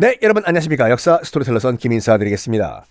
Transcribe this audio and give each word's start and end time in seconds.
네, 0.00 0.16
여러분 0.22 0.42
안녕하십니까. 0.46 0.88
역사 0.88 1.20
스토리텔러 1.22 1.58
썬김 1.58 1.92
인사 1.92 2.16
드리겠습니다. 2.16 2.86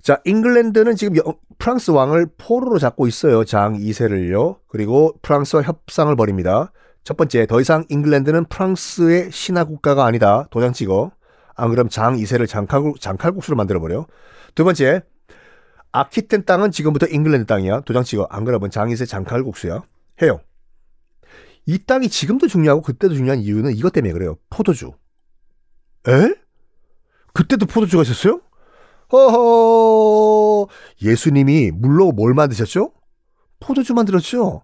자, 0.00 0.22
잉글랜드는 0.24 0.96
지금 0.96 1.14
여, 1.18 1.34
프랑스 1.58 1.90
왕을 1.90 2.28
포로로 2.38 2.78
잡고 2.78 3.06
있어요. 3.06 3.44
장 3.44 3.76
2세를요. 3.76 4.60
그리고 4.66 5.12
프랑스와 5.20 5.62
협상을 5.62 6.16
벌입니다. 6.16 6.72
첫 7.04 7.18
번째, 7.18 7.44
더 7.44 7.60
이상 7.60 7.84
잉글랜드는 7.90 8.46
프랑스의 8.46 9.32
신하 9.32 9.64
국가가 9.64 10.06
아니다. 10.06 10.48
도장 10.50 10.72
찍어. 10.72 11.10
안 11.56 11.68
그럼 11.68 11.90
장 11.90 12.16
2세를 12.16 12.48
장칼국, 12.48 13.02
장칼국수로 13.02 13.54
만들어버려. 13.54 14.06
두 14.54 14.64
번째, 14.64 15.02
아키텐 15.92 16.46
땅은 16.46 16.70
지금부터 16.70 17.06
잉글랜드 17.06 17.44
땅이야. 17.44 17.80
도장 17.80 18.02
찍어. 18.02 18.28
안 18.30 18.46
그러면 18.46 18.70
장 18.70 18.88
2세 18.88 19.06
장칼국수야. 19.06 19.82
해요. 20.22 20.40
이 21.66 21.76
땅이 21.84 22.08
지금도 22.08 22.48
중요하고 22.48 22.80
그때도 22.80 23.12
중요한 23.12 23.40
이유는 23.40 23.72
이것 23.72 23.92
때문에 23.92 24.14
그래요. 24.14 24.38
포도주. 24.48 24.94
에? 26.08 26.45
그때도 27.36 27.66
포도주가 27.66 28.02
있었어요? 28.02 28.40
허허, 29.12 30.68
예수님이 31.02 31.70
물로 31.70 32.10
뭘 32.10 32.32
만드셨죠? 32.32 32.92
포도주 33.60 33.92
만들었죠? 33.92 34.62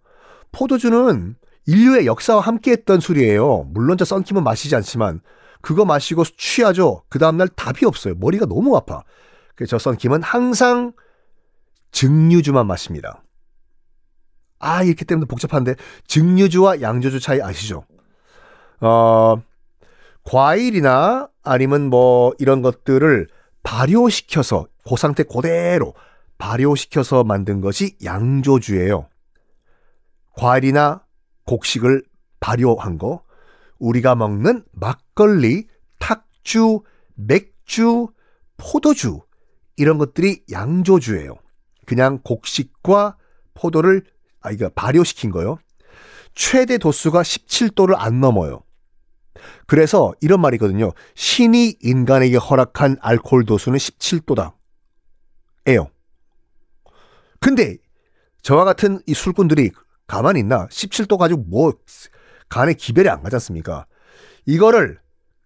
포도주는 0.53 1.37
인류의 1.67 2.07
역사와 2.07 2.41
함께했던 2.41 3.01
술이에요. 3.01 3.65
물론 3.69 3.99
저 3.99 4.07
썬킴은 4.07 4.43
마시지 4.43 4.75
않지만 4.75 5.21
그거 5.61 5.85
마시고 5.85 6.25
취하죠. 6.25 7.05
그 7.11 7.19
다음날 7.19 7.49
답이 7.49 7.85
없어요. 7.85 8.15
머리가 8.15 8.47
너무 8.47 8.75
아파. 8.75 9.05
그래서 9.55 9.77
저 9.77 9.91
썬킴은 9.91 10.23
항상 10.23 10.95
증류주만 11.91 12.67
마십니다. 12.67 13.23
아, 14.59 14.83
이렇게 14.83 15.05
때문에 15.05 15.27
복잡한데 15.27 15.75
증류주와 16.07 16.81
양조주 16.81 17.21
차이 17.21 17.43
아시죠? 17.43 17.85
어, 18.81 19.43
과일이나 20.25 21.29
아니면 21.43 21.91
뭐 21.91 22.33
이런 22.39 22.63
것들을 22.63 23.29
발효시켜서 23.63 24.67
그 24.89 24.97
상태 24.97 25.23
그대로 25.23 25.95
발효시켜서 26.39 27.25
만든 27.25 27.61
것이 27.61 27.97
양조주예요. 28.05 29.09
과일이나 30.35 31.05
곡식을 31.45 32.03
발효한 32.41 32.99
거, 32.99 33.23
우리가 33.79 34.15
먹는 34.15 34.65
막걸리, 34.73 35.67
탁주, 35.99 36.83
맥주, 37.15 38.09
포도주 38.57 39.21
이런 39.77 39.99
것들이 39.99 40.43
양조주예요. 40.51 41.37
그냥 41.87 42.21
곡식과 42.23 43.17
포도를 43.55 44.05
아 44.41 44.51
이거 44.51 44.69
발효시킨 44.71 45.31
거요. 45.31 45.59
최대 46.35 46.79
도수가 46.79 47.23
17도를 47.23 47.95
안 47.97 48.21
넘어요. 48.21 48.63
그래서 49.67 50.13
이런 50.21 50.41
말이거든요. 50.41 50.93
신이 51.15 51.77
인간에게 51.81 52.37
허락한 52.37 52.97
알코올 53.01 53.45
도수는 53.45 53.79
17도다. 53.79 54.55
에요. 55.67 55.89
근데 57.41 57.77
저와 58.43 58.65
같은 58.65 59.01
이 59.07 59.15
술꾼들이 59.15 59.71
가만히 60.07 60.41
있나? 60.41 60.67
17도 60.67 61.17
가지고 61.17 61.43
뭐 61.43 61.73
간에 62.49 62.75
기별이 62.75 63.09
안 63.09 63.23
가지 63.23 63.37
않습니까? 63.37 63.87
이거를 64.47 64.99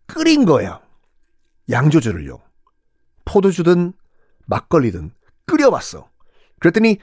끓인 0.07 0.45
거야. 0.45 0.81
양조주를요. 1.71 2.41
포도주든 3.25 3.93
막걸리든 4.47 5.13
끓여봤어. 5.47 6.09
그랬더니 6.61 6.99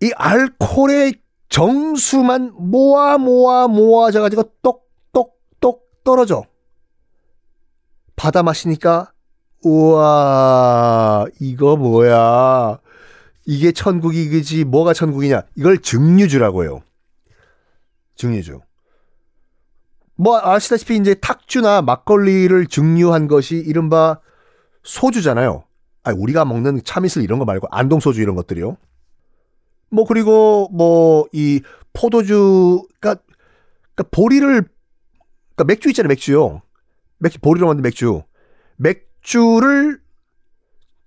이 0.00 0.12
알코올의 0.16 1.14
정수만 1.48 2.52
모아 2.54 3.16
모아 3.16 3.68
모아져가지고 3.68 4.42
똑똑똑 4.42 4.83
떨어져. 6.04 6.44
받아 8.16 8.42
마시니까 8.42 9.12
우와 9.64 11.26
이거 11.40 11.76
뭐야 11.76 12.78
이게 13.46 13.72
천국이지 13.72 14.64
뭐가 14.64 14.92
천국이냐 14.92 15.42
이걸 15.56 15.78
증류주라고 15.78 16.64
해요. 16.64 16.80
증류주. 18.16 18.60
뭐 20.16 20.38
아시다시피 20.40 20.96
이제 20.96 21.14
탁주나 21.14 21.82
막걸리를 21.82 22.66
증류한 22.66 23.26
것이 23.26 23.56
이른바 23.56 24.20
소주잖아요. 24.84 25.64
아니 26.04 26.18
우리가 26.18 26.44
먹는 26.44 26.84
참이슬 26.84 27.22
이런 27.22 27.38
거 27.38 27.44
말고 27.44 27.66
안동 27.70 27.98
소주 27.98 28.20
이런 28.22 28.36
것들이요. 28.36 28.76
뭐 29.90 30.04
그리고 30.04 30.68
뭐 30.70 31.26
이 31.32 31.62
포도주 31.94 32.86
그러니까, 33.00 33.22
그러니까 33.94 34.10
보리를 34.10 34.68
그러니까 35.54 35.64
맥주 35.64 35.88
있잖아요 35.88 36.08
맥주요. 36.08 36.62
맥주 37.18 37.38
보리로 37.40 37.66
만든 37.66 37.82
맥주. 37.82 38.22
맥주를 38.76 40.00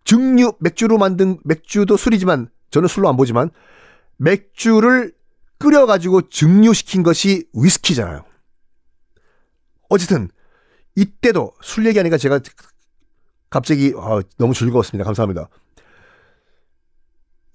증류 0.05 0.53
맥주로 0.59 0.97
만든 0.97 1.37
맥주도 1.43 1.97
술이지만 1.97 2.49
저는 2.71 2.87
술로 2.87 3.09
안 3.09 3.17
보지만 3.17 3.49
맥주를 4.17 5.13
끓여 5.59 5.85
가지고 5.85 6.29
증류시킨 6.29 7.03
것이 7.03 7.47
위스키잖아요. 7.53 8.23
어쨌든 9.89 10.29
이때도 10.95 11.53
술 11.61 11.85
얘기하니까 11.85 12.17
제가 12.17 12.39
갑자기 13.49 13.93
아, 13.97 14.21
너무 14.37 14.53
즐거웠습니다. 14.53 15.05
감사합니다. 15.05 15.49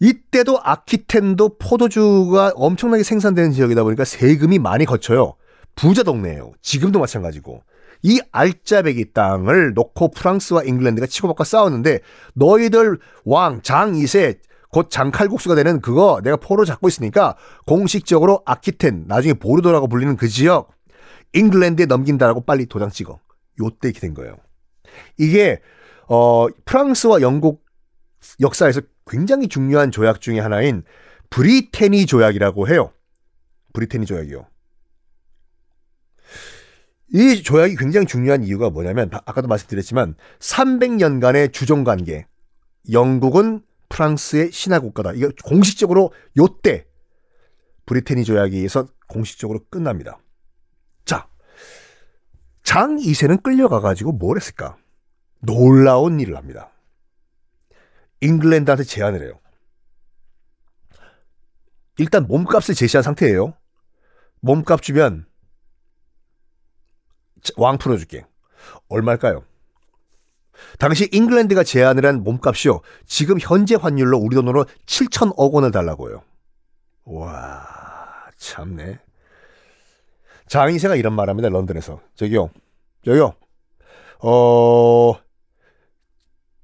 이때도 0.00 0.58
아키텐도 0.62 1.58
포도주가 1.58 2.52
엄청나게 2.56 3.02
생산되는 3.02 3.52
지역이다 3.52 3.82
보니까 3.84 4.04
세금이 4.04 4.58
많이 4.58 4.84
거쳐요. 4.84 5.36
부자 5.74 6.02
동네예요. 6.02 6.52
지금도 6.62 6.98
마찬가지고. 6.98 7.62
이 8.02 8.20
알짜배기 8.32 9.12
땅을 9.12 9.74
놓고 9.74 10.10
프랑스와 10.10 10.64
잉글랜드가 10.64 11.06
치고받고 11.06 11.44
싸웠는데 11.44 12.00
너희들 12.34 12.98
왕, 13.24 13.62
장 13.62 13.92
2세 13.92 14.38
곧 14.70 14.90
장칼국수가 14.90 15.54
되는 15.54 15.80
그거 15.80 16.20
내가 16.24 16.36
포로 16.36 16.64
잡고 16.64 16.88
있으니까 16.88 17.36
공식적으로 17.66 18.42
아키텐 18.44 19.04
나중에 19.06 19.34
보르도라고 19.34 19.86
불리는 19.86 20.16
그 20.16 20.28
지역 20.28 20.70
잉글랜드에 21.34 21.86
넘긴다라고 21.86 22.40
빨리 22.42 22.66
도장 22.66 22.90
찍어. 22.90 23.20
요때 23.60 23.88
이렇게 23.88 24.00
된 24.00 24.14
거예요. 24.14 24.36
이게 25.18 25.60
어 26.08 26.46
프랑스와 26.64 27.20
영국 27.20 27.64
역사에서 28.40 28.80
굉장히 29.06 29.48
중요한 29.48 29.90
조약 29.90 30.20
중의 30.20 30.40
하나인 30.40 30.84
브리테니 31.30 32.06
조약이라고 32.06 32.68
해요. 32.68 32.92
브리테니 33.72 34.06
조약이요. 34.06 34.46
이 37.12 37.42
조약이 37.42 37.76
굉장히 37.76 38.06
중요한 38.06 38.42
이유가 38.42 38.70
뭐냐면 38.70 39.10
아까도 39.12 39.46
말씀드렸지만 39.46 40.14
300년간의 40.38 41.52
주종 41.52 41.84
관계. 41.84 42.26
영국은 42.90 43.62
프랑스의 43.90 44.50
신화 44.50 44.80
국가다. 44.80 45.12
이거 45.12 45.30
공식적으로 45.44 46.12
요때 46.38 46.86
브리테니 47.84 48.24
조약에서 48.24 48.88
공식적으로 49.08 49.60
끝납니다. 49.68 50.18
자, 51.04 51.28
장 52.62 52.96
2세는 52.96 53.42
끌려가 53.42 53.80
가지고 53.80 54.12
뭘 54.12 54.38
했을까? 54.38 54.76
놀라운 55.40 56.18
일을 56.18 56.36
합니다. 56.36 56.70
잉글랜드한테 58.22 58.84
제안을 58.84 59.22
해요. 59.22 59.38
일단 61.98 62.26
몸값을 62.26 62.74
제시한 62.74 63.02
상태예요. 63.02 63.54
몸값 64.40 64.80
주면 64.80 65.26
왕 67.56 67.78
풀어줄게. 67.78 68.24
얼마일까요? 68.88 69.44
당시 70.78 71.08
잉글랜드가 71.12 71.64
제안을 71.64 72.06
한 72.06 72.22
몸값이요. 72.22 72.80
지금 73.06 73.38
현재 73.40 73.74
환율로 73.74 74.18
우리 74.18 74.36
돈으로 74.36 74.64
7천억 74.86 75.52
원을 75.52 75.70
달라고요. 75.72 76.22
와, 77.04 77.66
참네. 78.36 78.98
장이세가 80.46 80.96
이런 80.96 81.14
말 81.14 81.28
합니다. 81.28 81.48
런던에서. 81.48 82.00
저기요. 82.14 82.50
저기요. 83.04 83.34
어, 84.20 85.14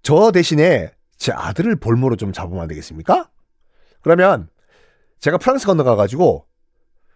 저 0.03 0.31
대신에 0.31 0.93
제 1.17 1.33
아들을 1.33 1.75
볼모로 1.77 2.17
좀 2.17 2.33
잡으면 2.33 2.63
안 2.63 2.69
되겠습니까? 2.69 3.29
그러면 4.03 4.49
제가 5.19 5.39
프랑스 5.39 5.67
건너가가지고 5.67 6.47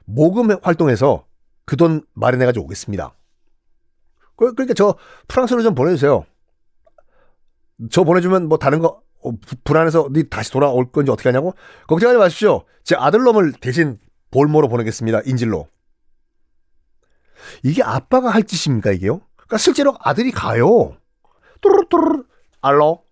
모금 0.05 0.51
활동해서 0.63 1.27
그 1.65 1.77
돈 1.77 2.05
마련해가지고 2.15 2.65
오겠습니다. 2.65 3.15
그- 4.37 4.55
그러니까 4.55 4.75
저 4.75 4.97
프랑스로 5.29 5.63
좀 5.63 5.75
보내주세요. 5.75 6.25
저 7.91 8.05
보내주면 8.05 8.49
뭐 8.49 8.59
다른 8.59 8.79
거 8.81 9.03
어, 9.25 9.31
부- 9.33 9.57
불안해서 9.65 10.09
네 10.13 10.25
다시 10.29 10.51
돌아올 10.51 10.91
건지 10.91 11.11
어떻게 11.13 11.29
하냐고 11.29 11.55
걱정하지 11.87 12.19
마십시오. 12.19 12.65
제 12.83 12.97
아들놈을 12.97 13.53
대신 13.61 13.99
볼모로 14.31 14.69
보내겠습니다. 14.69 15.21
인질로. 15.27 15.69
이게 17.63 17.83
아빠가 17.83 18.31
할 18.31 18.45
짓입니까 18.45 18.93
이게요? 18.93 19.21
그러니까 19.37 19.59
실제로 19.59 19.95
아들이 20.01 20.31
가요. 20.31 20.97
뚜루뚜루 21.61 22.25
알로 22.61 23.05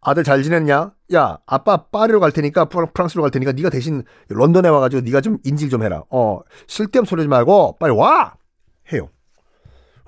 아들 0.00 0.24
잘 0.24 0.42
지냈냐? 0.42 0.92
야 1.14 1.38
아빠 1.46 1.84
파리로 1.88 2.20
갈 2.20 2.32
테니까 2.32 2.66
프랑- 2.66 2.92
프랑스로 2.92 3.22
갈 3.22 3.30
테니까 3.30 3.52
네가 3.52 3.70
대신 3.70 4.04
런던에 4.28 4.68
와가지고 4.68 5.02
네가 5.02 5.20
좀 5.20 5.38
인질 5.44 5.70
좀 5.70 5.82
해라. 5.82 6.04
어 6.10 6.40
쓸데없는 6.66 7.08
소리 7.08 7.20
하지 7.22 7.28
말고 7.28 7.78
빨리 7.78 7.94
와 7.94 8.36
해요. 8.92 9.08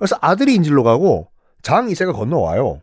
그래서 0.01 0.17
아들이 0.19 0.55
인질로 0.55 0.81
가고 0.81 1.27
장 1.61 1.87
이세가 1.87 2.13
건너와요. 2.13 2.81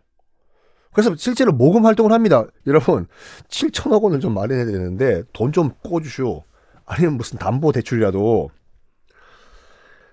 그래서 0.92 1.16
실제로 1.16 1.50
모금 1.50 1.84
활동을 1.84 2.12
합니다. 2.12 2.44
여러분 2.68 3.08
7천억 3.48 4.04
원을 4.04 4.20
좀 4.20 4.34
마련해야 4.34 4.66
되는데 4.66 5.24
돈좀 5.32 5.72
꿔주시오. 5.82 6.44
아니면 6.86 7.14
무슨 7.14 7.36
담보 7.40 7.72
대출이라도 7.72 8.50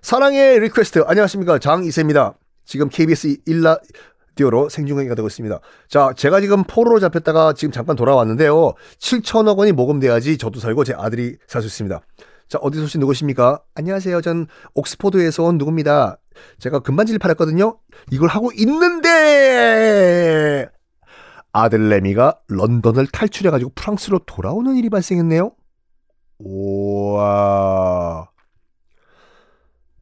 사랑의 0.02 0.60
리퀘스트 0.62 1.04
안녕하십니까 1.06 1.60
장 1.60 1.84
이세입니다. 1.84 2.34
지금 2.66 2.90
KBS 2.90 3.38
1라디오로 3.46 4.70
생중계가 4.70 5.14
되고 5.14 5.28
있습니다. 5.28 5.60
자 5.88 6.12
제가 6.18 6.42
지금 6.42 6.64
포로로 6.64 7.00
잡혔다가 7.00 7.54
지금 7.54 7.72
잠깐 7.72 7.96
돌아왔는데요. 7.96 8.74
7천억 8.98 9.60
원이 9.60 9.74
모금돼야지 9.74 10.40
저도 10.40 10.60
살고 10.60 10.84
제 10.84 10.96
아들이 10.98 11.38
살 11.46 11.62
수 11.62 11.68
있습니다. 11.68 12.02
자 12.48 12.60
어디서 12.62 12.84
오신 12.84 13.00
누구십니까? 13.00 13.64
안녕하세요. 13.74 14.22
전 14.22 14.46
옥스포드에서 14.76 15.44
온 15.44 15.58
누구입니다. 15.58 16.20
제가 16.60 16.80
금반지를 16.80 17.18
팔았거든요. 17.20 17.80
이걸 18.12 18.30
하고 18.30 18.52
있는데 18.54 19.96
아들 21.52 21.90
레미가 21.90 22.40
런던을 22.48 23.08
탈출해가지고 23.08 23.72
프랑스로 23.74 24.20
돌아오는 24.26 24.76
일이 24.76 24.90
발생했네요. 24.90 25.54
우와. 26.40 28.30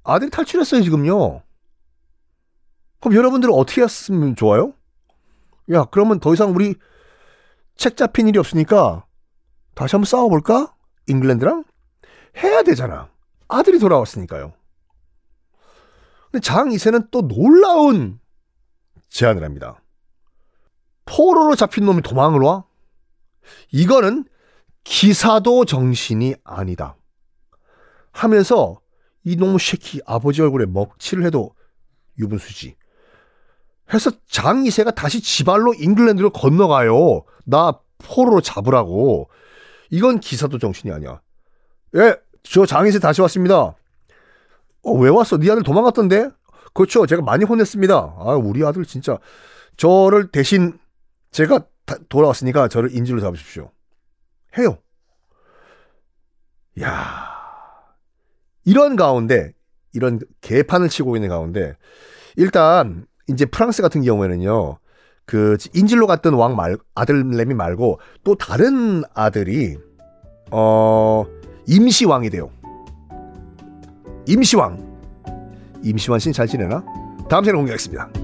아들이 0.04 0.30
탈출했어요, 0.32 0.82
지금요. 0.82 1.44
그럼 3.00 3.16
여러분들은 3.16 3.54
어떻게 3.54 3.84
했으면 3.84 4.36
좋아요? 4.36 4.74
야, 5.72 5.86
그러면 5.92 6.20
더 6.20 6.34
이상 6.34 6.52
우리 6.54 6.76
책 7.78 7.96
잡힌 7.96 8.28
일이 8.28 8.38
없으니까 8.40 9.06
다시 9.76 9.96
한번 9.96 10.06
싸워볼까? 10.06 10.74
잉글랜드랑? 11.08 11.64
해야 12.38 12.64
되잖아. 12.64 13.10
아들이 13.48 13.80
돌아왔으니까요. 13.80 14.54
근데 16.32 16.42
장 16.42 16.70
2세는 16.70 17.12
또 17.12 17.28
놀라운 17.28 18.20
제안을 19.10 19.44
합니다. 19.44 19.82
포로로 21.06 21.56
잡힌 21.56 21.86
놈이 21.86 22.02
도망을 22.02 22.40
와? 22.42 22.66
이거는 23.72 24.26
기사도 24.84 25.66
정신이 25.66 26.36
아니다. 26.44 26.96
하면서 28.12 28.80
이놈 29.24 29.58
쉐키 29.58 30.02
아버지 30.06 30.42
얼굴에 30.42 30.66
먹칠을 30.66 31.26
해도 31.26 31.56
유분수지. 32.18 32.76
해서 33.94 34.12
장 34.28 34.64
2세가 34.64 34.96
다시 34.96 35.22
지발로 35.22 35.74
잉글랜드로 35.74 36.32
건너가요. 36.32 37.24
나 37.46 37.80
포로로 38.00 38.42
잡으라고. 38.42 39.30
이건 39.90 40.20
기사도 40.20 40.58
정신이 40.58 40.92
아니야. 40.94 41.22
예, 41.96 42.16
저장 42.44 42.86
2세 42.86 43.02
다시 43.02 43.22
왔습니다. 43.22 43.76
어, 44.84 44.92
왜 45.00 45.10
왔어? 45.10 45.38
네 45.38 45.50
아들 45.52 45.64
도망갔던데? 45.64 46.30
그렇죠. 46.74 47.06
제가 47.06 47.22
많이 47.22 47.46
혼냈습니다. 47.46 47.94
아, 47.96 48.36
우리 48.42 48.66
아들 48.66 48.84
진짜 48.86 49.18
저를 49.78 50.30
대신 50.32 50.78
제가 51.32 51.66
다- 51.86 51.98
돌아왔으니까 52.10 52.68
저를 52.68 52.96
인질로 52.96 53.22
잡으십시오. 53.22 53.72
해요. 54.58 54.78
야 56.82 57.32
이런 58.66 58.96
가운데, 58.96 59.54
이런 59.94 60.20
개판을 60.42 60.90
치고 60.90 61.16
있는 61.18 61.30
가운데, 61.30 61.76
일단, 62.38 63.06
이제 63.28 63.46
프랑스 63.46 63.82
같은 63.82 64.02
경우에는요, 64.02 64.78
그, 65.26 65.58
인질로 65.74 66.08
갔던 66.08 66.34
왕 66.34 66.56
말, 66.56 66.78
아들 66.96 67.28
레미 67.32 67.54
말고, 67.54 68.00
또 68.24 68.36
다른 68.36 69.04
아들이, 69.14 69.78
어, 70.50 71.26
임시왕이 71.66 72.30
돼요. 72.30 72.50
임시왕. 74.28 74.78
임시완 75.84 76.20
씨는 76.20 76.34
잘 76.34 76.48
지내나? 76.48 76.84
다음 77.30 77.44
시간에 77.44 77.58
공개하겠습니다. 77.58 78.23